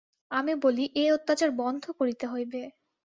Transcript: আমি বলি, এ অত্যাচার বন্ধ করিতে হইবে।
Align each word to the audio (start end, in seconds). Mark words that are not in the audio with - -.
আমি 0.31 0.53
বলি, 0.63 0.83
এ 0.95 1.13
অত্যাচার 1.13 1.49
বন্ধ 1.61 1.83
করিতে 1.99 2.25
হইবে। 2.27 2.61